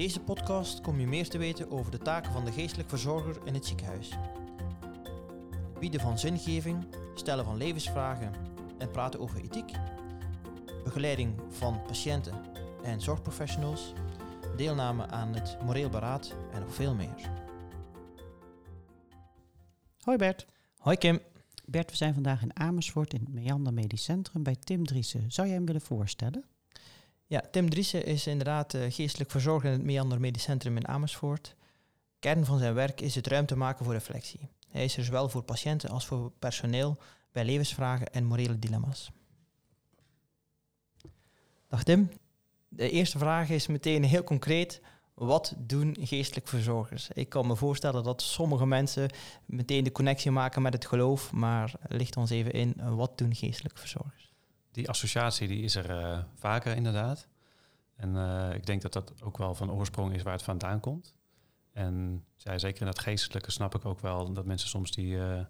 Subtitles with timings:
[0.00, 3.54] deze podcast kom je meer te weten over de taken van de geestelijk verzorger in
[3.54, 4.10] het ziekenhuis.
[5.70, 8.32] Het bieden van zingeving, stellen van levensvragen
[8.78, 9.72] en praten over ethiek.
[10.84, 12.34] Begeleiding van patiënten
[12.82, 13.92] en zorgprofessionals.
[14.56, 17.30] Deelname aan het moreel beraad en nog veel meer.
[20.00, 20.46] Hoi Bert.
[20.76, 21.20] Hoi Kim.
[21.64, 25.32] Bert, we zijn vandaag in Amersfoort in het Meander Medisch Centrum bij Tim Driessen.
[25.32, 26.44] Zou jij hem willen voorstellen?
[27.30, 31.54] Ja, Tim Driessen is inderdaad uh, geestelijk verzorger in het Meander Medisch Centrum in Amersfoort.
[32.18, 34.48] Kern van zijn werk is het ruimte maken voor reflectie.
[34.68, 36.96] Hij is er zowel voor patiënten als voor personeel
[37.32, 39.10] bij levensvragen en morele dilemma's.
[41.68, 42.10] Dag Tim.
[42.68, 44.80] De eerste vraag is meteen heel concreet.
[45.14, 47.08] Wat doen geestelijk verzorgers?
[47.08, 49.10] Ik kan me voorstellen dat sommige mensen
[49.44, 53.78] meteen de connectie maken met het geloof, maar licht ons even in, wat doen geestelijke
[53.78, 54.29] verzorgers?
[54.70, 57.28] Die associatie die is er uh, vaker inderdaad.
[57.96, 61.14] En uh, ik denk dat dat ook wel van oorsprong is waar het vandaan komt.
[61.72, 65.40] En zeker in dat geestelijke snap ik ook wel dat mensen soms die uh,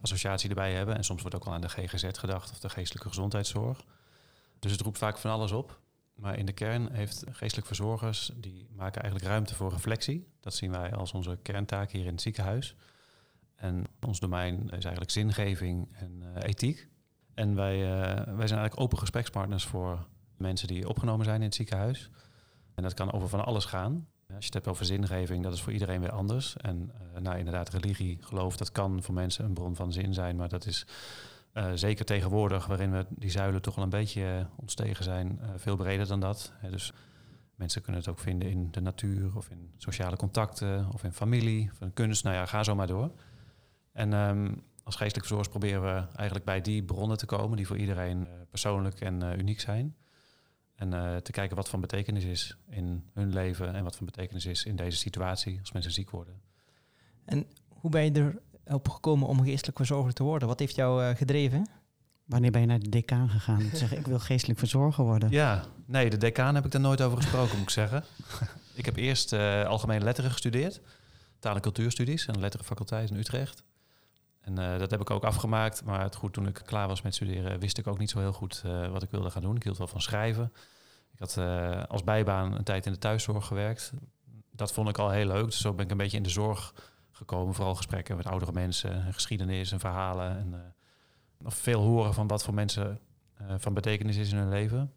[0.00, 0.96] associatie erbij hebben.
[0.96, 3.84] En soms wordt ook al aan de GGZ gedacht of de geestelijke gezondheidszorg.
[4.58, 5.80] Dus het roept vaak van alles op.
[6.14, 10.28] Maar in de kern heeft geestelijk verzorgers, die maken eigenlijk ruimte voor reflectie.
[10.40, 12.74] Dat zien wij als onze kerntaak hier in het ziekenhuis.
[13.54, 16.88] En ons domein is eigenlijk zingeving en ethiek.
[17.38, 21.54] En wij, uh, wij zijn eigenlijk open gesprekspartners voor mensen die opgenomen zijn in het
[21.54, 22.10] ziekenhuis.
[22.74, 23.92] En dat kan over van alles gaan.
[24.26, 26.56] Als je het hebt over zingeving, dat is voor iedereen weer anders.
[26.56, 30.36] En uh, nou, inderdaad, religie, geloof, dat kan voor mensen een bron van zin zijn.
[30.36, 30.86] Maar dat is
[31.54, 35.76] uh, zeker tegenwoordig, waarin we die zuilen toch wel een beetje ontstegen zijn, uh, veel
[35.76, 36.52] breder dan dat.
[36.70, 36.92] Dus
[37.54, 41.70] mensen kunnen het ook vinden in de natuur of in sociale contacten of in familie
[41.72, 42.24] of in kunst.
[42.24, 43.10] Nou ja, ga zo maar door.
[43.92, 47.76] En um, als geestelijk verzorgers proberen we eigenlijk bij die bronnen te komen die voor
[47.76, 49.96] iedereen persoonlijk en uniek zijn.
[50.74, 50.90] En
[51.22, 54.76] te kijken wat van betekenis is in hun leven en wat van betekenis is in
[54.76, 56.40] deze situatie als mensen ziek worden.
[57.24, 58.38] En hoe ben je er
[58.74, 60.48] op gekomen om geestelijk verzorger te worden?
[60.48, 61.68] Wat heeft jou uh, gedreven?
[62.24, 63.60] Wanneer ben je naar de decaan gegaan?
[63.60, 65.30] Ik zeg, ik wil geestelijk verzorger worden.
[65.30, 68.04] Ja, nee, de decaan heb ik daar nooit over gesproken, moet ik zeggen.
[68.74, 70.80] ik heb eerst uh, algemene letteren gestudeerd.
[71.38, 73.64] Taal- en cultuurstudies aan de letterenfaculteit in Utrecht.
[74.40, 75.84] En uh, dat heb ik ook afgemaakt.
[75.84, 78.32] Maar het goed, toen ik klaar was met studeren, wist ik ook niet zo heel
[78.32, 79.56] goed wat ik wilde gaan doen.
[79.56, 80.52] Ik hield wel van schrijven.
[81.12, 81.38] Ik had
[81.88, 83.92] als bijbaan een tijd in de thuiszorg gewerkt.
[84.52, 85.44] Dat vond ik al heel leuk.
[85.44, 86.74] Dus zo ben ik een beetje in de zorg
[87.10, 87.54] gekomen.
[87.54, 90.38] Vooral gesprekken met oudere mensen, geschiedenis en verhalen.
[90.38, 90.74] En
[91.38, 93.00] nog veel horen van wat voor mensen
[93.56, 94.92] van betekenis is in hun leven.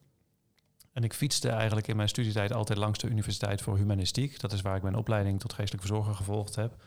[0.94, 4.40] En ik fietste eigenlijk in mijn studietijd altijd langs de Universiteit voor Humanistiek.
[4.40, 6.84] Dat is waar ik mijn opleiding tot geestelijk verzorger gevolgd heb.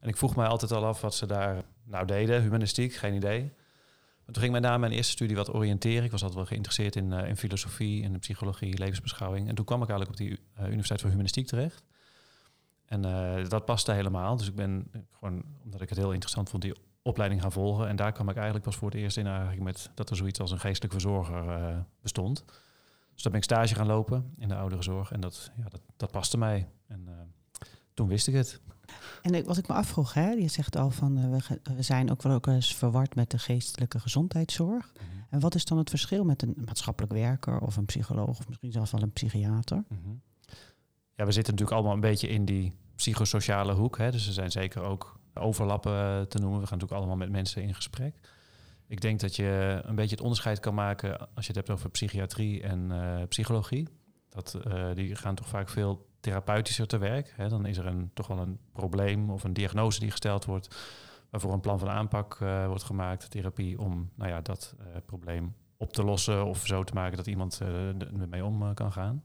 [0.00, 2.42] En ik vroeg mij altijd al af wat ze daar nou deden.
[2.42, 3.52] Humanistiek, geen idee.
[4.24, 6.04] Toen ging mij na mijn eerste studie wat oriënteren.
[6.04, 9.48] Ik was altijd wel geïnteresseerd in, uh, in filosofie, in psychologie, levensbeschouwing.
[9.48, 11.84] En toen kwam ik eigenlijk op die Universiteit voor Humanistiek terecht.
[12.84, 14.36] En uh, dat paste helemaal.
[14.36, 17.88] Dus ik ben gewoon, omdat ik het heel interessant vond, die opleiding gaan volgen.
[17.88, 20.40] En daar kwam ik eigenlijk pas voor het eerst in eigenlijk met dat er zoiets
[20.40, 22.44] als een geestelijk verzorger bestond.
[23.14, 25.12] Dus daar ben ik stage gaan lopen in de ouderenzorg.
[25.12, 26.68] En dat, ja, dat, dat paste mij.
[26.86, 27.08] En
[27.94, 28.60] toen wist ik het.
[29.22, 32.32] En wat ik me afvroeg, hè, je zegt al van we, we zijn ook wel
[32.32, 34.92] ook eens verward met de geestelijke gezondheidszorg.
[34.92, 35.26] Mm -hmm.
[35.30, 38.72] En wat is dan het verschil met een maatschappelijk werker of een psycholoog of misschien
[38.72, 39.84] zelfs wel een psychiater?
[39.88, 40.20] Mm -hmm
[41.20, 43.98] ja, we zitten natuurlijk allemaal een beetje in die psychosociale hoek.
[43.98, 46.60] Hè, dus er zijn zeker ook overlappen te noemen.
[46.60, 48.14] We gaan natuurlijk allemaal met mensen in gesprek.
[48.86, 51.90] Ik denk dat je een beetje het onderscheid kan maken als je het hebt over
[51.90, 53.88] psychiatrie en uh, psychologie.
[54.28, 57.32] Dat, uh, die gaan toch vaak veel therapeutischer te werk.
[57.36, 57.48] Hè.
[57.48, 60.76] Dan is er een, toch wel een probleem of een diagnose die gesteld wordt,
[61.30, 64.74] waarvoor een plan van aanpak uh, wordt gemaakt, therapie, om nou ja, dat
[65.06, 67.60] probleem op te lossen of zo te maken dat iemand
[68.20, 69.24] ermee om kan gaan.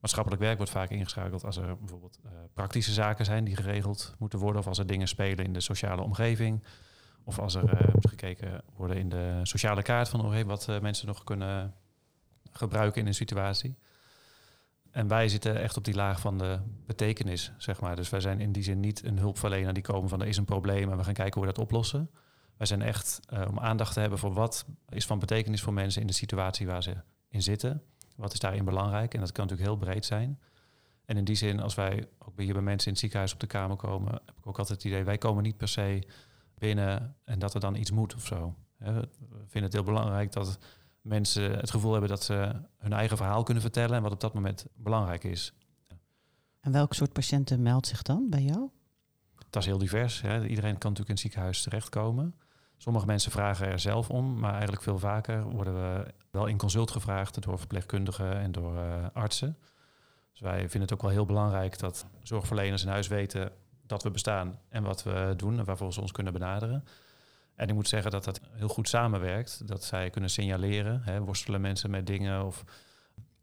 [0.00, 2.20] Maatschappelijk werk wordt vaak ingeschakeld als er bijvoorbeeld
[2.54, 6.02] praktische zaken zijn die geregeld moeten worden, of als er dingen spelen in de sociale
[6.02, 6.64] omgeving,
[7.24, 11.74] of als er gekeken worden in de sociale kaart van wat mensen nog kunnen
[12.52, 13.76] gebruiken in een situatie.
[14.90, 17.96] En wij zitten echt op die laag van de betekenis, zeg maar.
[17.96, 20.44] Dus wij zijn in die zin niet een hulpverlener die komen van er is een
[20.44, 22.10] probleem en we gaan kijken hoe we dat oplossen.
[22.56, 26.06] Wij zijn echt om aandacht te hebben voor wat is van betekenis voor mensen in
[26.06, 26.96] de situatie waar ze
[27.28, 27.82] in zitten.
[28.16, 29.14] Wat is daarin belangrijk?
[29.14, 30.40] En dat kan natuurlijk heel breed zijn.
[31.04, 33.46] En in die zin, als wij ook hier bij mensen in het ziekenhuis op de
[33.46, 36.02] kamer komen, heb ik ook altijd het idee, wij komen niet per se
[36.54, 38.54] binnen en dat er dan iets moet of zo.
[38.76, 39.08] We
[39.46, 40.58] vinden het heel belangrijk dat
[41.08, 44.34] mensen het gevoel hebben dat ze hun eigen verhaal kunnen vertellen en wat op dat
[44.34, 45.52] moment belangrijk is.
[46.60, 48.70] En welk soort patiënten meldt zich dan bij jou?
[49.50, 50.20] Dat is heel divers.
[50.20, 50.46] Hè.
[50.46, 52.34] Iedereen kan natuurlijk in het ziekenhuis terechtkomen.
[52.76, 56.90] Sommige mensen vragen er zelf om, maar eigenlijk veel vaker worden we wel in consult
[56.90, 59.56] gevraagd door verpleegkundigen en door uh, artsen.
[60.30, 63.52] Dus wij vinden het ook wel heel belangrijk dat zorgverleners in huis weten
[63.86, 66.84] dat we bestaan en wat we doen en waarvoor ze ons kunnen benaderen.
[67.58, 69.68] En ik moet zeggen dat dat heel goed samenwerkt.
[69.68, 72.64] Dat zij kunnen signaleren, hè, worstelen mensen met dingen of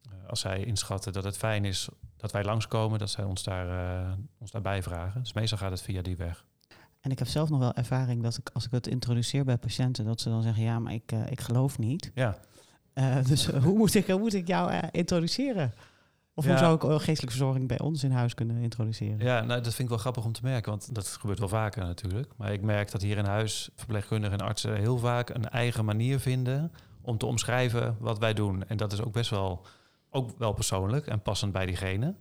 [0.01, 3.67] eh, als zij inschatten dat het fijn is dat wij langskomen, dat zij ons, daar,
[3.67, 5.21] uh, ons daarbij vragen.
[5.21, 6.45] Dus meestal gaat het via die weg.
[7.01, 10.06] En ik heb zelf nog wel ervaring dat ik, als ik het introduceer bij patiënten,
[10.06, 12.12] dat ze dan zeggen, ja, maar ik, uh, ik geloof niet.
[12.13, 12.38] Ja.
[13.27, 15.73] dus hoe, moet ik, hoe moet ik jou introduceren?
[16.37, 16.49] Of Ja.
[16.49, 19.19] hoe zou ik eh, geestelijke verzorging bij ons in huis kunnen introduceren?
[19.19, 21.83] Ja, nou, dat vind ik wel grappig om te merken, want dat gebeurt wel vaker
[21.85, 22.31] natuurlijk.
[22.37, 26.19] Maar ik merk dat hier in huis verpleegkundigen en artsen heel vaak een eigen manier
[26.19, 26.71] vinden
[27.01, 28.67] om te omschrijven wat wij doen.
[28.67, 29.65] En dat is ook best wel,
[30.09, 32.15] ook wel persoonlijk en passend bij diegene.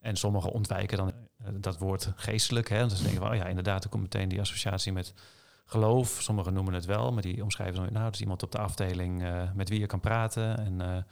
[0.00, 2.68] En sommigen ontwijken dan eh, dat woord geestelijk.
[2.68, 2.86] Hè?
[2.86, 5.14] Dus ze denken van, oh ja, inderdaad, er komt meteen die associatie met
[5.64, 6.18] geloof.
[6.20, 9.22] Sommigen noemen het wel, maar die omschrijven dan, nou, dat is iemand op de afdeling
[9.24, 11.04] eh, met wie je kan praten en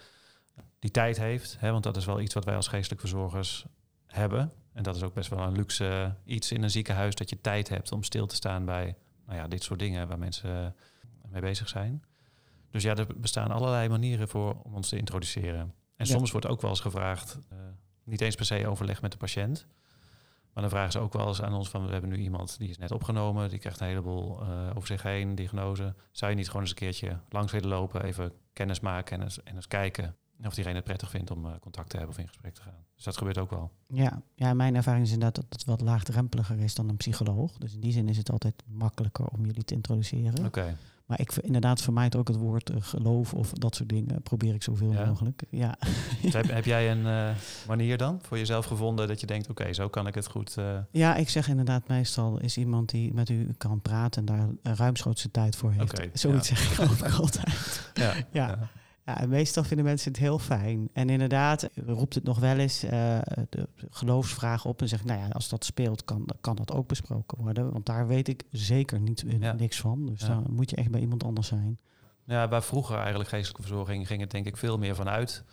[0.78, 1.56] die tijd heeft.
[1.58, 1.70] Hè?
[1.70, 3.66] Want dat is wel iets wat wij als geestelijk verzorgers
[4.06, 4.52] hebben.
[4.72, 7.40] En dat is ook best wel een luxe eh, iets in een ziekenhuis, dat je
[7.40, 8.96] tijd hebt om stil te staan bij
[9.26, 10.74] nou ja, dit soort dingen waar mensen
[11.20, 12.04] eh, mee bezig zijn.
[12.70, 15.60] Dus ja, er bestaan allerlei manieren voor om ons te introduceren.
[15.96, 16.12] En Ja.
[16.14, 17.58] soms wordt ook wel eens gevraagd, eh,
[18.04, 19.66] niet eens per se overleg met de patiënt.
[20.52, 22.68] Maar dan vragen ze ook wel eens aan ons van, we hebben nu iemand die
[22.68, 25.94] is net opgenomen, die krijgt een heleboel over zich heen, diagnose.
[26.10, 29.42] Zou je niet gewoon eens een keertje langs willen lopen, even kennis maken en eens,
[29.42, 32.28] en eens kijken of diegene het prettig vindt om eh, contact te hebben of in
[32.28, 32.84] gesprek te gaan.
[32.94, 33.70] Dus dat gebeurt ook wel.
[33.88, 37.52] Ja, ja, mijn ervaring is inderdaad dat het wat laagdrempeliger is dan een psycholoog.
[37.58, 40.44] Dus in die zin is het altijd makkelijker om jullie te introduceren.
[40.44, 40.76] Oké.
[41.06, 44.22] Maar ik inderdaad vermijd ook het woord eh, geloof of dat soort dingen.
[44.22, 45.04] Probeer ik zoveel Ja.
[45.04, 45.42] mogelijk.
[45.50, 45.76] Ja.
[46.22, 49.72] Dus heb, heb jij een eh, manier dan voor jezelf gevonden dat je denkt, oké,
[49.72, 50.56] zo kan ik het goed...
[50.90, 54.76] ja, ik zeg inderdaad meestal is iemand die met u kan praten en daar een
[54.76, 55.92] ruimschoots tijd voor heeft.
[55.92, 56.56] Oké, Zoiets ja.
[56.56, 57.90] zeg ik ook altijd.
[57.94, 58.68] ja, Ja.
[59.06, 60.88] Ja, en meestal vinden mensen het heel fijn.
[60.92, 63.18] En inderdaad roept het nog wel eens eh,
[63.48, 67.38] de geloofsvraag op en zegt, nou ja, als dat speelt, kan, kan dat ook besproken
[67.42, 67.72] worden.
[67.72, 69.52] Want daar weet ik zeker niet, eh, Ja.
[69.52, 70.06] niks van.
[70.06, 70.26] Dus Ja.
[70.28, 71.78] dan moet je echt bij iemand anders zijn.
[72.24, 75.44] Ja, waar vroeger eigenlijk geestelijke verzorging ging het denk ik veel meer vanuit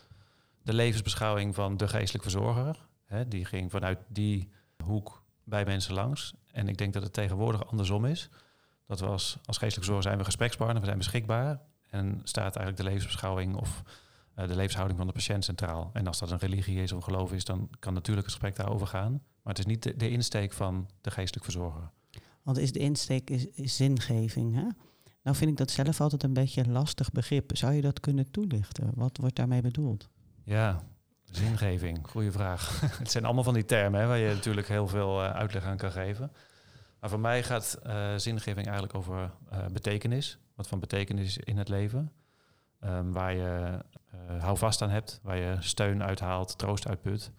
[0.64, 2.88] de levensbeschouwing van de geestelijk verzorger.
[3.06, 4.50] Hè, die ging vanuit die
[4.84, 6.34] hoek bij mensen langs.
[6.52, 8.30] En ik denk dat het tegenwoordig andersom is.
[8.88, 11.60] Dat we als, als geestelijk verzorger zijn we gesprekspartner, we zijn beschikbaar.
[11.92, 13.84] En staat eigenlijk de levensbeschouwing of
[14.34, 15.90] eh, de levenshouding van de patiënt centraal.
[15.94, 18.56] En als dat een religie is of een geloof is, dan kan natuurlijk het gesprek
[18.56, 19.12] daarover gaan.
[19.12, 21.90] Maar het is niet de, de insteek van de geestelijk verzorger.
[22.44, 24.68] Want is de insteek is, is zingeving, hè?
[25.24, 27.58] Nou vind ik dat zelf altijd een beetje een lastig begrip.
[27.58, 28.92] Zou je dat kunnen toelichten?
[28.96, 30.10] Wat wordt daarmee bedoeld?
[30.44, 30.84] Ja,
[31.24, 32.82] zingeving, goede vraag.
[33.00, 35.78] het zijn allemaal van die termen hè, waar je natuurlijk heel veel eh, uitleg aan
[35.78, 36.32] kan geven.
[37.00, 39.32] Maar voor mij gaat eh, zingeving eigenlijk over
[39.72, 40.40] betekenis.
[40.62, 42.12] Wat van betekenis is in het leven.
[42.80, 43.80] Ehm, waar je
[44.12, 47.32] eh houvast aan hebt, waar je steun uithaalt, troost uitput.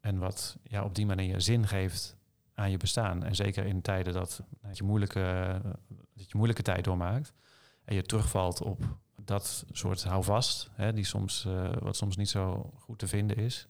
[0.00, 2.16] En wat ja, op die manier zin geeft
[2.54, 3.24] aan je bestaan.
[3.24, 7.32] En zeker in tijden dat, dat, je, moeilijke, dat je moeilijke tijd doormaakt.
[7.84, 12.72] En je terugvalt op dat soort houvast, hè, die soms, eh, wat soms niet zo
[12.76, 13.68] goed te vinden is.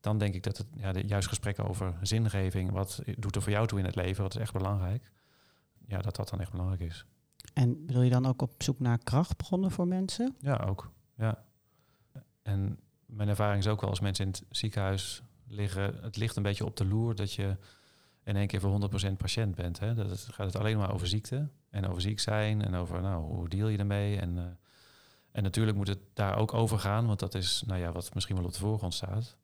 [0.00, 3.66] Dan denk ik dat het ja, juist gesprekken over zingeving, wat doet er voor jou
[3.66, 5.10] toe in het leven, wat is echt belangrijk,
[5.86, 7.06] ja, dat dat dan echt belangrijk is.
[7.52, 10.36] En bedoel je dan ook op zoek naar krachtbronnen voor mensen?
[10.38, 10.90] Ja, ook.
[11.16, 11.44] Ja.
[12.42, 16.42] En mijn ervaring is ook wel als mensen in het ziekenhuis liggen, het ligt een
[16.42, 17.56] beetje op de loer dat je
[18.24, 19.78] in één keer voor 100% patiënt bent.
[19.78, 19.94] Hè?
[19.94, 23.48] Dat gaat het alleen maar over ziekte en over ziek zijn en over nou, hoe
[23.48, 24.18] deal je ermee.
[24.18, 24.44] En, eh,
[25.32, 28.36] en natuurlijk moet het daar ook over gaan, want dat is nou ja, wat misschien
[28.36, 29.36] wel op de voorgrond staat.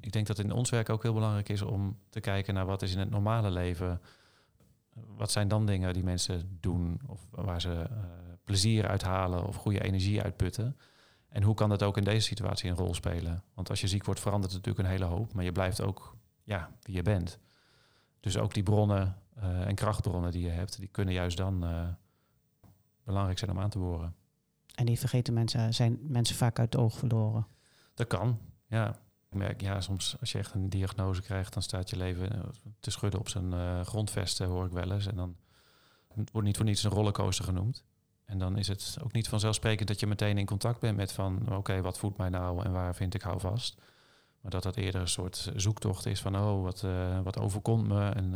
[0.00, 2.82] Ik denk dat in ons werk ook heel belangrijk is om te kijken naar wat
[2.82, 4.00] is in het normale leven.
[5.16, 7.96] Wat zijn dan dingen die mensen doen of waar ze eh,
[8.44, 10.76] plezier uithalen of goede energie uitputten?
[11.28, 13.42] En hoe kan dat ook in deze situatie een rol spelen?
[13.54, 16.16] Want als je ziek wordt, verandert het natuurlijk een hele hoop, maar je blijft ook
[16.44, 17.38] ja, wie je bent.
[18.20, 21.88] Dus ook die bronnen eh, en krachtbronnen die je hebt, die kunnen juist dan eh,
[23.04, 24.14] belangrijk zijn om aan te boren.
[24.74, 27.46] En die vergeten mensen, zijn mensen vaak uit het oog verloren.
[27.94, 28.98] Dat kan, ja.
[29.30, 32.40] Ik merk, ja, soms als je echt een diagnose krijgt, dan staat je leven eh,
[32.80, 35.06] te schudden op zijn eh, grondvesten, hoor ik wel eens.
[35.06, 35.36] En dan
[36.14, 37.84] het wordt niet voor niets een rollercoaster genoemd.
[38.24, 41.56] En dan is het ook niet vanzelfsprekend dat je meteen in contact bent met van,
[41.56, 43.80] oké, wat voedt mij nou en waar vind ik houvast?
[44.40, 48.08] Maar dat dat eerder een soort zoektocht is van, oh, wat, eh, wat overkomt me?
[48.08, 48.34] En,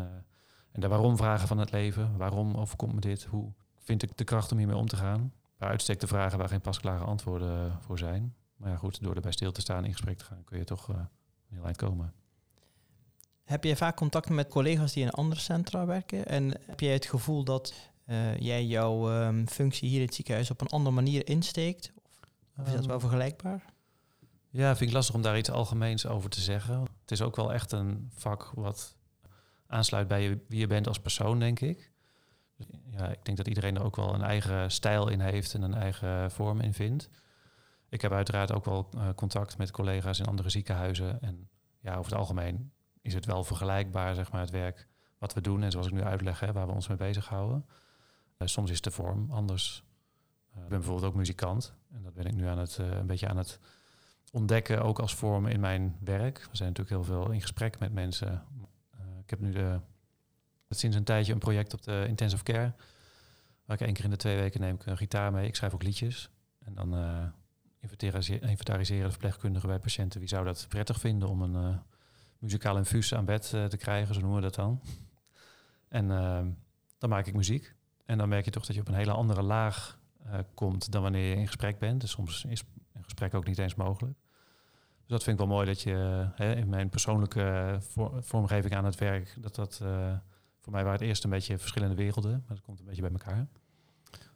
[0.72, 2.16] en de waarom vragen van het leven.
[2.16, 3.24] Waarom overkomt me dit?
[3.24, 5.32] Hoe vind ik de kracht om hiermee om te gaan?
[5.58, 8.34] Bij uitstek de vragen waar geen pasklare antwoorden voor zijn.
[8.62, 10.90] Maar ja, goed, door erbij stil te staan, in gesprek te gaan, kun je toch
[10.90, 10.96] uh,
[11.48, 12.12] heel eind komen.
[13.44, 16.26] Heb jij vaak contact met collega's die in andere centra werken?
[16.26, 17.74] En heb jij het gevoel dat
[18.06, 21.92] uh, jij jouw um, functie hier in het ziekenhuis op een andere manier insteekt?
[22.56, 23.64] Of, of is dat wel vergelijkbaar?
[24.50, 26.80] Ja, vind ik lastig om daar iets algemeens over te zeggen.
[27.00, 28.96] Het is ook wel echt een vak wat
[29.66, 31.92] aansluit bij je, wie je bent als persoon, denk ik.
[32.90, 35.74] Ja, ik denk dat iedereen er ook wel een eigen stijl in heeft en een
[35.74, 37.08] eigen vorm in vindt.
[37.92, 41.20] Ik heb uiteraard ook wel uh, contact met collega's in andere ziekenhuizen.
[41.20, 41.48] En
[41.80, 42.72] ja, over het algemeen
[43.02, 45.62] is het wel vergelijkbaar, zeg maar, het werk wat we doen.
[45.62, 47.66] En zoals ik nu uitleg, hè, waar we ons mee bezighouden.
[48.38, 49.84] Uh, soms is de vorm anders.
[50.50, 51.74] Uh, ik ben bijvoorbeeld ook muzikant.
[51.90, 53.58] En dat ben ik nu aan het, een beetje aan het
[54.30, 56.38] ontdekken, ook als vorm in mijn werk.
[56.50, 58.44] We zijn natuurlijk heel veel in gesprek met mensen.
[59.22, 59.80] ik heb nu de,
[60.68, 62.74] sinds een tijdje een project op de intensive care.
[63.64, 65.46] Waar ik één keer in de twee weken neem ik een gitaar mee.
[65.46, 66.30] Ik schrijf ook liedjes.
[66.58, 66.94] En dan
[68.40, 70.20] inventariseren de verpleegkundigen bij patiënten.
[70.20, 71.76] Wie zou dat prettig vinden om een uh,
[72.38, 74.80] muzikaal infuus aan bed uh, te krijgen, zo noemen we dat dan.
[75.88, 76.40] En uh,
[76.98, 77.74] dan maak ik muziek.
[78.04, 80.00] En dan merk je toch dat je op een hele andere laag
[80.54, 82.00] komt dan wanneer je in gesprek bent.
[82.00, 82.62] Dus soms is
[82.92, 84.18] een gesprek ook niet eens mogelijk.
[85.00, 87.78] Dus dat vind ik wel mooi dat je hè, in mijn persoonlijke
[88.20, 89.76] vormgeving aan het werk, dat dat
[90.58, 93.10] voor mij waren het eerst een beetje verschillende werelden, maar dat komt een beetje bij
[93.10, 93.46] elkaar.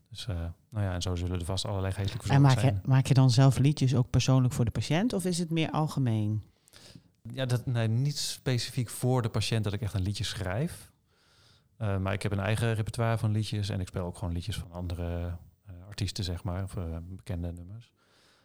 [0.08, 0.36] Dus uh,
[0.68, 3.30] nou ja, en zo zullen er vast allerlei geestelijke En maak je, maak je dan
[3.30, 6.42] zelf liedjes ook persoonlijk voor de patiënt of is het meer algemeen?
[7.32, 10.92] Ja, dat, nee, niet specifiek voor de patiënt dat ik echt een liedje schrijf.
[11.78, 14.56] Uh, maar ik heb een eigen repertoire van liedjes en ik speel ook gewoon liedjes
[14.56, 15.36] van andere
[15.70, 17.92] uh, artiesten, zeg maar, of bekende nummers.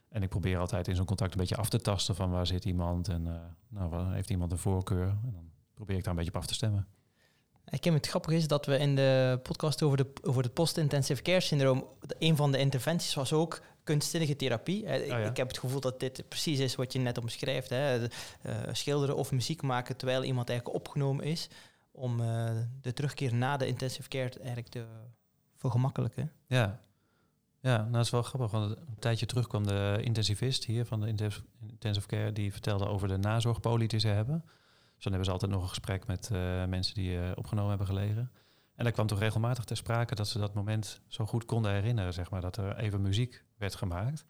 [0.09, 2.65] En ik probeer altijd in zo'n contact een beetje af te tasten van waar zit
[2.65, 5.07] iemand en nou, heeft iemand een voorkeur.
[5.07, 6.87] En dan probeer ik daar een beetje op af te stemmen.
[7.71, 11.21] Ik heb het grappig is dat we in de podcast over, de, over het post-intensive
[11.21, 11.87] care syndroom,
[12.19, 14.85] een van de interventies was ook kunstzinnige therapie.
[14.85, 17.69] Oh ik heb het gevoel dat dit precies is wat je net omschrijft.
[17.69, 18.01] Hè.
[18.01, 18.07] Uh,
[18.71, 21.49] schilderen of muziek maken terwijl iemand eigenlijk opgenomen is,
[21.91, 22.49] om uh,
[22.81, 24.85] de terugkeer na de intensive care eigenlijk te
[25.55, 26.31] vergemakkelijken.
[26.47, 26.79] Ja,
[27.61, 30.99] ja, nou dat is wel grappig, want een tijdje terug kwam de intensivist hier van
[30.99, 34.45] de intensive care, die vertelde over de nazorgpolie die ze hebben.
[35.01, 37.87] Dus dan hebben ze altijd nog een gesprek met uh, mensen die uh, opgenomen hebben
[37.87, 38.31] gelegen.
[38.75, 42.13] En daar kwam toch regelmatig ter sprake dat ze dat moment zo goed konden herinneren,
[42.13, 44.25] zeg maar, dat er even muziek werd gemaakt.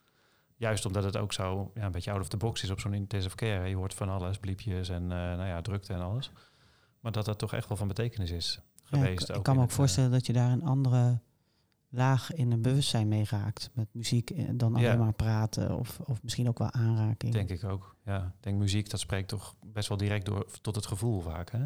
[0.55, 2.93] Juist omdat het ook zo ja, een beetje out of the box is op zo'n
[2.93, 3.67] intensive care.
[3.67, 6.31] Je hoort van alles, bliepjes en uh, nou ja, drukte en alles.
[6.99, 9.27] Maar dat dat toch echt wel van betekenis is geweest.
[9.27, 11.19] Ja, ik, ik kan me ook voorstellen dat je daar een andere
[11.91, 13.69] laag in een bewustzijn mee raakt.
[13.73, 17.33] Met muziek dan alleen maar praten of, of misschien ook wel aanraking.
[17.33, 17.95] Denk ik ook.
[18.05, 21.51] Ja, ik denk muziek, dat spreekt toch best wel direct door tot het gevoel vaak.
[21.51, 21.65] Hè?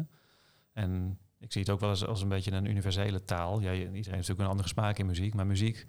[0.72, 3.60] En ik zie het ook wel eens als een beetje een universele taal.
[3.60, 5.86] Ja, iedereen heeft natuurlijk een andere smaak in muziek, maar muziek,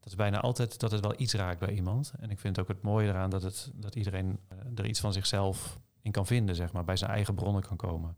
[0.00, 2.12] dat is bijna altijd dat het wel iets raakt bij iemand.
[2.20, 5.12] En ik vind ook het mooie eraan dat, het, dat iedereen eh, er iets van
[5.12, 8.16] zichzelf in kan vinden, zeg maar, bij zijn eigen bronnen kan komen.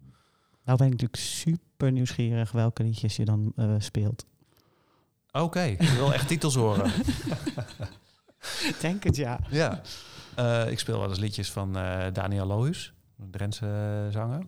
[0.64, 4.26] Nou ben ik natuurlijk super nieuwsgierig welke liedjes je dan uh, speelt.
[5.38, 6.92] Oké, okay, ik wil echt titels horen.
[8.80, 9.40] Denk het, ja.
[9.50, 9.80] Ja.
[10.38, 13.66] Uh, ik speel wel eens liedjes van uh, Daniel Lohuis, een Drentse
[14.06, 14.46] uh, zanger.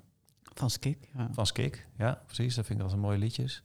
[0.54, 1.09] Van Skik.
[1.16, 1.28] Ja.
[1.32, 2.54] Van Skik, ja, precies.
[2.54, 3.62] Dat vind ik wel een mooie liedjes.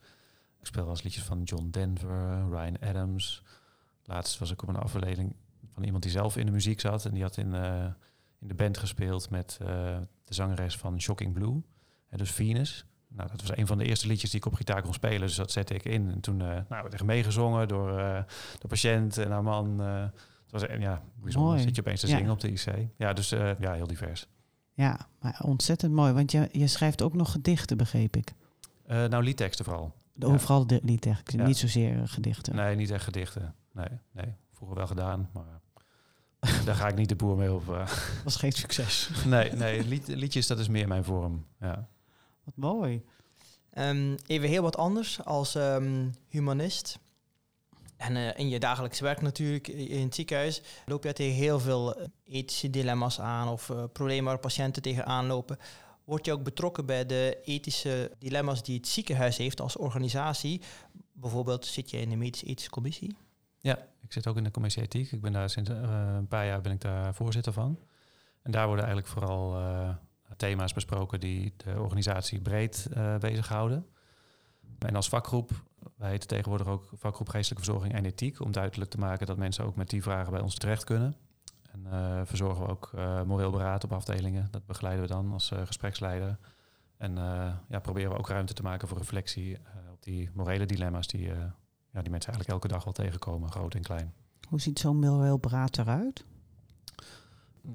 [0.59, 3.43] Ik speel wel eens liedjes van John Denver, Ryan Adams.
[4.03, 5.35] Laatst was ik op een aflevering
[5.73, 7.05] van iemand die zelf in de muziek zat.
[7.05, 7.53] En die had in,
[8.39, 11.61] in de band gespeeld met de zangeres van Shocking Blue.
[12.09, 12.85] En dus Venus.
[13.15, 15.19] Nou, dat was een van de eerste liedjes die ik op gitaar kon spelen.
[15.19, 16.11] Dus dat zette ik in.
[16.11, 18.19] En toen uh, nou, werd er meegezongen door uh,
[18.59, 19.81] de patiënt en haar man.
[19.81, 21.51] Uh, het was ja, bijzonder.
[21.51, 21.63] Mooi.
[21.63, 22.87] Zit je opeens te zingen op de IC.
[22.97, 23.29] Ja, dus
[23.59, 24.27] ja, heel divers.
[24.73, 26.13] Ja, maar ontzettend mooi.
[26.13, 28.33] Want je, je schrijft ook nog gedichten, begreep ik.
[28.87, 29.93] nou, liedteksten vooral.
[30.19, 31.45] Overal de liedteksten, ja.
[31.45, 32.55] niet zozeer gedichten.
[32.55, 33.55] Nee, niet echt gedichten.
[33.71, 34.33] Nee, nee.
[34.51, 35.61] Vroeger wel gedaan, maar
[36.65, 37.65] daar ga ik niet de boer mee op.
[38.23, 39.09] was geen succes.
[39.25, 41.45] nee, nee lied, liedjes, dat is meer mijn vorm.
[41.59, 41.87] Ja.
[42.45, 43.03] Wat mooi.
[43.77, 46.99] Um, even heel wat anders als um, humanist.
[47.97, 51.95] En uh, in je dagelijks werk natuurlijk in het ziekenhuis loop je tegen heel veel
[51.95, 55.57] eh, ethische dilemma's aan of uh, problemen waar patiënten tegenaan lopen.
[56.03, 60.61] Word je ook betrokken bij de ethische dilemma's die het ziekenhuis heeft als organisatie?
[61.13, 63.15] Bijvoorbeeld zit je in de medisch-ethische commissie?
[63.59, 65.11] Ja, ik zit ook in de commissie ethiek.
[65.11, 65.77] Ik ben daar sinds uh,
[66.15, 67.79] een paar jaar ben ik daar voorzitter van.
[68.41, 69.55] En daar worden eigenlijk vooral
[70.37, 73.85] thema's besproken die de organisatie breed uh, bezighouden.
[74.79, 75.51] En als vakgroep,
[75.97, 79.65] wij heten tegenwoordig ook vakgroep geestelijke verzorging en ethiek, om duidelijk te maken dat mensen
[79.65, 81.15] ook met die vragen bij ons terecht kunnen.
[81.71, 84.47] En uh, verzorgen we ook uh, moreel beraad op afdelingen.
[84.51, 86.37] Dat begeleiden we dan als gespreksleider.
[86.97, 87.15] En
[87.69, 89.57] ja, proberen we ook ruimte te maken voor reflectie
[89.91, 91.27] op die morele dilemma's die,
[91.91, 94.13] ja, die mensen eigenlijk elke dag wel tegenkomen, groot en klein.
[94.49, 96.25] Hoe ziet zo'n moreel beraad eruit?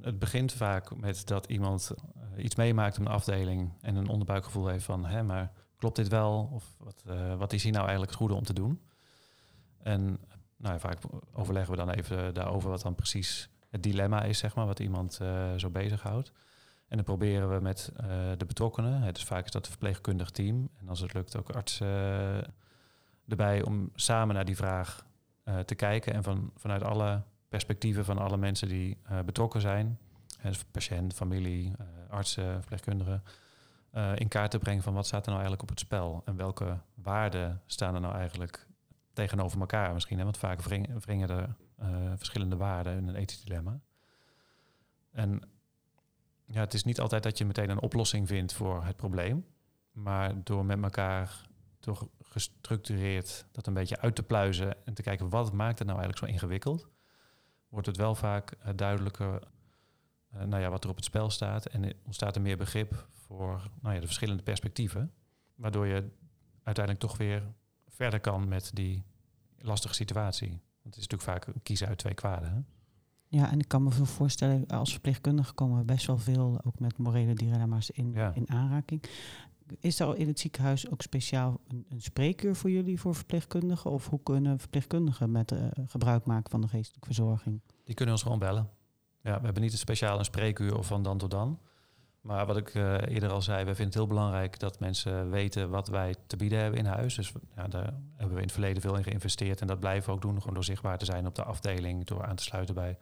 [0.00, 1.90] Het begint vaak met dat iemand
[2.34, 6.08] eh, iets meemaakt op een afdeling en een onderbuikgevoel heeft van, hè, maar klopt dit
[6.08, 6.50] wel?
[6.52, 8.80] Of wat, uh, wat is hier nou eigenlijk het goede om te doen?
[9.82, 10.18] En
[10.56, 10.98] nou vaak
[11.32, 15.18] overleggen we dan even daarover wat dan precies het dilemma is, zeg maar, wat iemand
[15.22, 16.32] uh, zo bezighoudt.
[16.88, 17.92] En dan proberen we met
[18.36, 21.50] de betrokkenen, het is vaak is dat een verpleegkundig team, en als het lukt ook
[21.50, 22.54] artsen
[23.28, 25.06] erbij om samen naar die vraag
[25.64, 29.98] te kijken en van, vanuit alle perspectieven van alle mensen die betrokken zijn,
[30.42, 31.72] dus patiënt, familie,
[32.08, 33.22] artsen, verpleegkundigen,
[34.14, 36.78] in kaart te brengen van wat staat er nou eigenlijk op het spel en welke
[36.94, 38.66] waarden staan er nou eigenlijk
[39.12, 40.18] tegenover elkaar misschien.
[40.18, 40.24] Hè?
[40.24, 41.56] Want vaak wringen, er
[42.16, 43.80] verschillende waarden in een ethisch dilemma.
[45.10, 45.42] En
[46.44, 49.46] ja, het is niet altijd dat je meteen een oplossing vindt voor het probleem.
[49.92, 55.28] Maar door met elkaar toch gestructureerd dat een beetje uit te pluizen en te kijken
[55.28, 56.88] wat maakt het nou eigenlijk zo ingewikkeld,
[57.70, 59.42] wordt het wel vaak uh, duidelijker
[60.34, 61.66] uh, nou ja, wat er op het spel staat.
[61.66, 65.12] En ontstaat er meer begrip voor nou ja, de verschillende perspectieven.
[65.54, 66.10] Waardoor je
[66.62, 67.42] uiteindelijk toch weer
[67.88, 69.04] verder kan met die
[69.58, 70.48] lastige situatie.
[70.48, 72.52] Want het is natuurlijk vaak kiezen uit twee kwaden.
[72.52, 72.60] Hè?
[73.26, 76.78] Ja, en ik kan me zo voorstellen, als verpleegkundige komen we best wel veel ook
[76.78, 79.02] met morele dilemma's in, in aanraking.
[79.78, 83.90] Is er in het ziekenhuis ook speciaal een, een spreekuur voor jullie, voor verpleegkundigen?
[83.90, 87.60] Of hoe kunnen verpleegkundigen met uh, gebruik maken van de geestelijke verzorging?
[87.84, 88.70] Die kunnen ons gewoon bellen.
[89.22, 91.58] Ja, we hebben niet een speciaal een spreekuur of van dan tot dan.
[92.20, 95.70] Maar wat ik uh, eerder al zei, we vinden het heel belangrijk dat mensen weten
[95.70, 97.14] wat wij te bieden hebben in huis.
[97.14, 100.14] Dus ja, daar hebben we in het verleden veel in geïnvesteerd en dat blijven we
[100.14, 100.38] ook doen.
[100.38, 102.98] Gewoon door zichtbaar te zijn op de afdeling, door aan te sluiten bij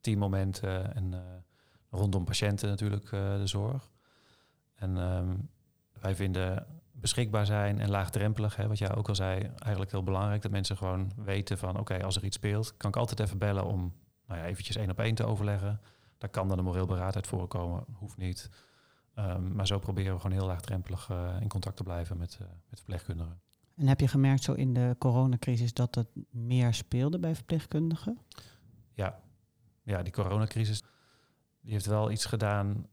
[0.00, 1.20] teammomenten en uh,
[1.90, 3.90] rondom patiënten natuurlijk de zorg.
[4.74, 5.48] En um,
[6.06, 10.42] wij vinden beschikbaar zijn en laagdrempelig, hè, wat jij ook al zei, eigenlijk heel belangrijk.
[10.42, 13.38] Dat mensen gewoon weten van oké, okay, als er iets speelt, kan ik altijd even
[13.38, 13.94] bellen om
[14.26, 15.80] nou ja, eventjes één op één te overleggen.
[16.18, 18.50] Daar kan dan een moreel beraad uit voorkomen, hoeft niet.
[19.18, 22.48] Um, maar zo proberen we gewoon heel laagdrempelig uh, in contact te blijven met, uh,
[22.70, 23.40] met verpleegkundigen.
[23.76, 28.18] En heb je gemerkt zo in de coronacrisis dat het meer speelde bij verpleegkundigen?
[28.92, 29.20] Ja,
[29.82, 30.82] ja die coronacrisis
[31.60, 32.86] die heeft wel iets gedaan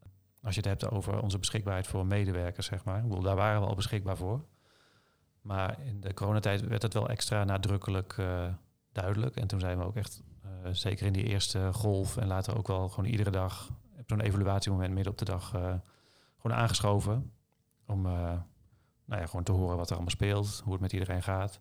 [0.43, 3.07] als je het hebt over onze beschikbaarheid voor medewerkers, zeg maar.
[3.22, 4.46] Daar waren we al beschikbaar voor.
[5.41, 8.53] Maar in de coronatijd werd het wel extra nadrukkelijk uh,
[8.91, 9.35] duidelijk.
[9.35, 12.68] En toen zijn we ook echt uh, zeker in die eerste golf en later ook
[12.68, 15.74] wel gewoon iedere dag op zo'n evaluatiemoment midden op de dag uh,
[16.37, 17.31] gewoon aangeschoven.
[17.85, 18.01] Om
[19.05, 21.59] nou ja, gewoon te horen wat er allemaal speelt, hoe het met iedereen gaat.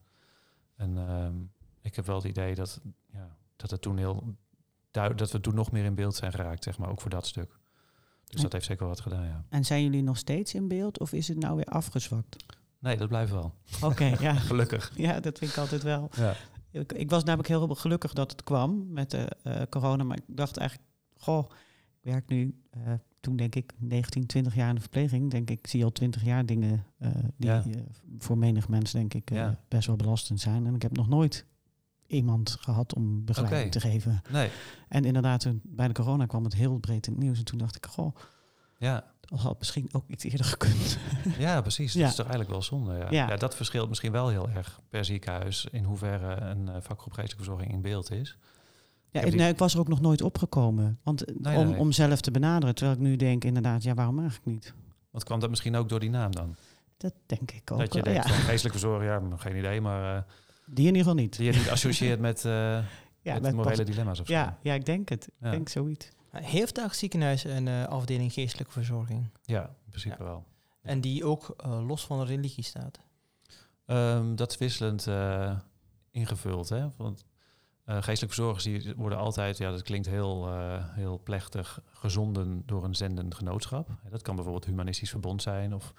[0.77, 2.81] En um, ik heb wel het idee dat,
[3.13, 4.37] ja, dat het toen heel
[4.93, 7.61] dat we toen nog meer in beeld zijn geraakt, zeg maar, ook voor dat stuk.
[8.33, 9.45] Dus en, dat heeft zeker wat gedaan, ja.
[9.49, 12.37] En zijn jullie nog steeds in beeld of is het nou weer afgezwakt?
[12.79, 13.55] Nee, dat blijft wel.
[13.77, 14.35] Oké, okay, ja.
[14.35, 14.93] Gelukkig.
[14.97, 16.11] Ja, dat vind ik altijd wel.
[16.17, 16.35] Ja.
[16.71, 20.05] Ik, ik, was namelijk heel gelukkig dat het kwam met de uh, corona.
[20.05, 21.51] Maar ik dacht eigenlijk, goh,
[22.01, 25.31] ik werk nu, uh, toen denk ik 19, 20 jaar in de verpleging.
[25.31, 27.65] Denk ik, zie al 20 jaar dingen uh, die ja.
[28.19, 29.59] voor menig mens denk ik ja.
[29.69, 30.67] best wel belastend zijn.
[30.67, 31.47] En ik heb nog nooit
[32.13, 33.81] iemand gehad om begeleiding okay.
[33.81, 34.23] te geven.
[34.31, 34.51] Nee.
[34.89, 37.39] En inderdaad, toen, bij de corona kwam het heel breed in het nieuws.
[37.39, 38.17] En toen dacht ik, goh,
[38.79, 39.05] ja.
[39.21, 40.99] dat had misschien ook iets eerder gekund.
[41.39, 41.93] Ja, precies.
[41.93, 42.95] Dat is toch eigenlijk wel zonde.
[42.95, 43.07] Ja.
[43.11, 43.29] Ja.
[43.29, 43.37] ja.
[43.37, 45.67] dat verschilt misschien wel heel erg per ziekenhuis...
[45.71, 48.39] in hoeverre een uh, vakgroep geestelijke verzorging in beeld is.
[49.11, 50.99] Ja, ik, nee, ik was er ook nog nooit opgekomen.
[51.03, 51.79] Want nee, om, nee.
[51.79, 54.75] om zelf te benaderen, terwijl ik nu denk inderdaad, ja, waarom eigenlijk niet?
[55.11, 56.57] Wat kwam dat misschien ook door die naam dan?
[56.97, 57.79] Dat denk ik ook.
[57.79, 58.35] Dat je denkt, ja.
[58.51, 60.17] geestelijke verzorging, ja, geen idee, maar...
[60.17, 60.23] Uh,
[60.75, 61.37] die in ieder geval niet.
[61.37, 62.87] Die je niet associeert met, uh, ja,
[63.33, 64.33] met, met morele dilemma's of zo.
[64.33, 65.29] Ja, ja, ik denk het.
[65.41, 65.47] Ja.
[65.47, 66.09] Ik denk zoiets.
[66.31, 69.31] Heeft elk ziekenhuis een uh, afdeling geestelijke verzorging?
[69.43, 70.25] Ja, in principe ja.
[70.25, 70.45] wel.
[70.83, 73.01] En die ook uh, los van de religie staat?
[73.87, 75.59] Um, dat is wisselend uh,
[76.11, 76.69] ingevuld.
[76.69, 76.89] Hè?
[76.97, 77.25] Want
[77.85, 80.53] geestelijke verzorgers die worden altijd, ja, dat klinkt heel,
[80.85, 83.89] heel plechtig, gezonden door een zendend genootschap.
[84.11, 85.93] Dat kan bijvoorbeeld humanistisch verbond zijn of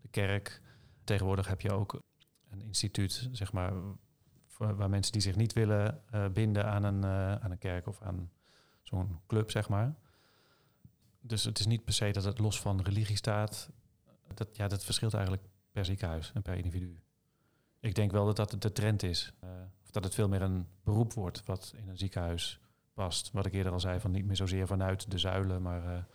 [0.00, 0.60] de kerk.
[1.04, 2.02] Tegenwoordig heb je ook
[2.50, 3.72] een instituut, zeg maar,
[4.66, 8.02] waar mensen die zich niet willen uh, binden aan een, uh, aan een kerk of
[8.02, 8.30] aan
[8.82, 9.94] zo'n club, zeg maar.
[11.20, 13.70] Dus het is niet per se dat het los van religie staat.
[14.34, 17.00] Dat, ja, dat verschilt eigenlijk per ziekenhuis en per individu.
[17.80, 19.32] Ik denk wel dat dat de trend is.
[19.82, 22.60] Of dat het veel meer een beroep wordt wat in een ziekenhuis
[22.94, 23.30] past.
[23.32, 26.06] Wat ik eerder al zei, van niet meer zozeer vanuit de zuilen, maar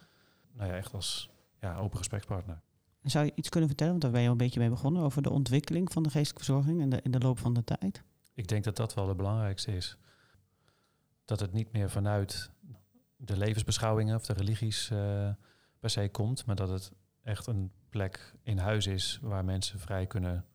[0.53, 1.29] nou ja, echt als
[1.59, 2.61] ja, open gesprekspartner.
[3.03, 5.21] Zou je iets kunnen vertellen, want daar ben je al een beetje mee begonnen, over
[5.21, 8.03] de ontwikkeling van de geestelijke verzorging in de, in de loop van de tijd?
[8.35, 9.97] Ik denk dat dat wel het belangrijkste is.
[11.25, 12.51] Dat het niet meer vanuit
[13.15, 15.29] de levensbeschouwingen of de religies uh,
[15.79, 16.91] per se komt, maar dat het
[17.23, 20.45] echt een plek in huis is waar mensen vrij kunnen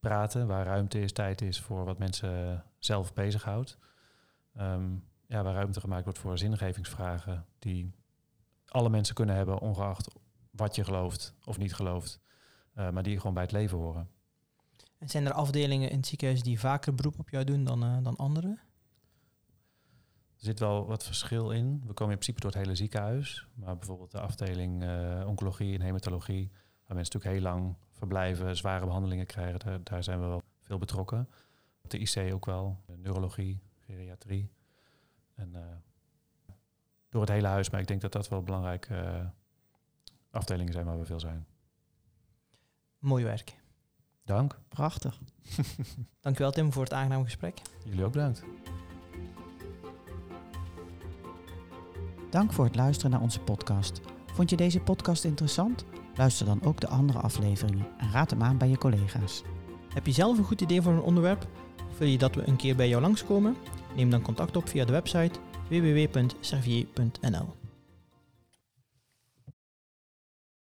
[0.00, 3.78] praten, waar ruimte is, tijd is voor wat mensen zelf bezighoudt.
[4.58, 7.92] Um, ja, waar ruimte gemaakt wordt voor zingevingsvragen die
[8.66, 10.08] alle mensen kunnen hebben, ongeacht
[10.50, 12.20] wat je gelooft of niet gelooft,
[12.78, 14.10] uh, maar die gewoon bij het leven horen.
[15.02, 17.96] En zijn er afdelingen in het ziekenhuis die vaker beroep op jou doen dan, uh,
[18.02, 18.48] dan andere?
[20.36, 21.82] Er zit wel wat verschil in.
[21.86, 23.46] We komen in principe door het hele ziekenhuis.
[23.54, 26.50] Maar bijvoorbeeld de afdeling eh, oncologie en hematologie,
[26.86, 30.78] waar mensen natuurlijk heel lang verblijven, zware behandelingen krijgen, daar, daar zijn we wel veel
[30.78, 31.28] betrokken.
[31.82, 34.50] Op de IC ook wel, neurologie, geriatrie.
[35.34, 35.62] En eh,
[37.08, 39.26] door het hele huis, maar ik denk dat dat wel belangrijke eh,
[40.30, 41.46] afdelingen zijn waar we veel zijn.
[42.98, 43.61] Mooi werk.
[44.32, 44.58] Dank.
[44.68, 45.18] Prachtig.
[46.20, 47.60] Dankjewel Tim voor het aangename gesprek.
[47.84, 48.42] Jullie ook bedankt.
[52.30, 54.00] Dank voor het luisteren naar onze podcast.
[54.26, 55.84] Vond je deze podcast interessant?
[56.14, 59.42] Luister dan ook de andere afleveringen en raad hem aan bij je collega's.
[59.94, 61.46] Heb je zelf een goed idee voor een onderwerp?
[61.90, 63.56] Of wil je dat we een keer bij jou langskomen?
[63.96, 67.61] Neem dan contact op via de website www.servier.nl.